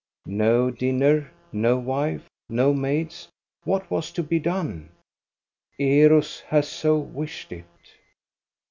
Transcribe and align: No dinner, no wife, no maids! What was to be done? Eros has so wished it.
No 0.25 0.71
dinner, 0.71 1.29
no 1.51 1.77
wife, 1.77 2.27
no 2.49 2.73
maids! 2.73 3.27
What 3.65 3.91
was 3.91 4.11
to 4.13 4.23
be 4.23 4.39
done? 4.39 4.89
Eros 5.77 6.39
has 6.47 6.67
so 6.67 6.97
wished 6.97 7.51
it. 7.51 7.67